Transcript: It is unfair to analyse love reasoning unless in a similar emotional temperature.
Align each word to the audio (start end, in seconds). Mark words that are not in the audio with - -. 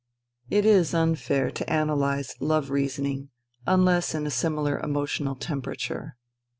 It 0.49 0.65
is 0.65 0.95
unfair 0.95 1.51
to 1.51 1.71
analyse 1.71 2.33
love 2.39 2.71
reasoning 2.71 3.29
unless 3.67 4.15
in 4.15 4.25
a 4.25 4.31
similar 4.31 4.79
emotional 4.79 5.35
temperature. 5.35 6.17